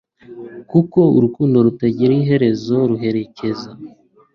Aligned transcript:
kuko 0.71 0.99
urukundo 1.17 1.57
rutagira 1.65 2.11
iherezo 2.21 2.75
ruherekeza 2.89 3.69